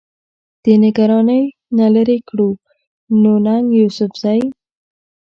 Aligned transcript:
د 0.63 0.65
نګرانۍ 0.83 1.43
نه 1.77 1.87
لرې 1.95 2.17
کړو، 2.27 2.49
نو 3.21 3.31
ننګ 3.45 3.65
يوسفزۍ 3.79 4.41